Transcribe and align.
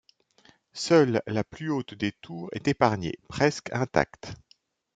Seule 0.73 1.21
la 1.27 1.43
plus 1.43 1.69
haute 1.69 1.93
des 1.93 2.11
tours 2.11 2.49
est 2.53 2.67
épargnée, 2.67 3.19
presque 3.27 3.71
intacte. 3.71 4.33